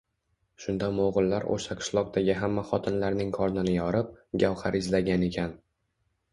Shunda 0.61 0.87
móg'ullar 0.99 1.45
ósha 1.57 1.77
qishloqdagi 1.81 2.37
hamma 2.41 2.65
xotinlarning 2.71 3.31
qornini 3.37 3.77
yorib, 3.79 4.13
gavhar 4.47 4.83
izlagan 4.85 5.31
ekan 5.33 5.57